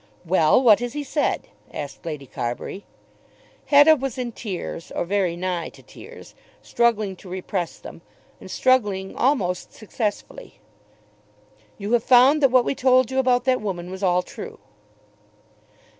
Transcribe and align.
"Well; 0.25 0.59
what 0.59 0.79
has 0.79 0.93
he 0.93 1.03
said?" 1.03 1.47
asked 1.71 2.07
Lady 2.07 2.25
Carbury. 2.25 2.85
Hetta 3.67 3.95
was 3.95 4.17
in 4.17 4.31
tears, 4.31 4.91
or 4.91 5.05
very 5.05 5.35
nigh 5.35 5.69
to 5.69 5.83
tears, 5.83 6.33
struggling 6.59 7.15
to 7.17 7.29
repress 7.29 7.77
them, 7.77 8.01
and 8.39 8.49
struggling 8.49 9.15
almost 9.15 9.73
successfully. 9.73 10.59
"You 11.77 11.91
have 11.91 12.03
found 12.03 12.41
that 12.41 12.49
what 12.49 12.65
we 12.65 12.73
told 12.73 13.11
you 13.11 13.19
about 13.19 13.43
that 13.43 13.61
woman 13.61 13.91
was 13.91 14.01
all 14.01 14.23
true." 14.23 14.57